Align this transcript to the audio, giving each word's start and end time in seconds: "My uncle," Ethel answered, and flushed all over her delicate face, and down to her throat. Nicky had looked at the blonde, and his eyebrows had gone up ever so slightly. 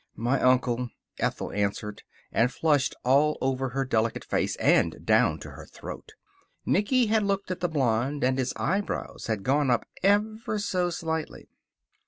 "My 0.17 0.41
uncle," 0.41 0.89
Ethel 1.19 1.51
answered, 1.51 2.01
and 2.31 2.51
flushed 2.51 2.95
all 3.05 3.37
over 3.39 3.69
her 3.69 3.85
delicate 3.85 4.25
face, 4.25 4.55
and 4.55 5.05
down 5.05 5.37
to 5.41 5.51
her 5.51 5.67
throat. 5.67 6.13
Nicky 6.65 7.05
had 7.05 7.21
looked 7.21 7.51
at 7.51 7.59
the 7.59 7.69
blonde, 7.69 8.23
and 8.23 8.39
his 8.39 8.51
eyebrows 8.55 9.27
had 9.27 9.43
gone 9.43 9.69
up 9.69 9.85
ever 10.01 10.57
so 10.57 10.89
slightly. 10.89 11.49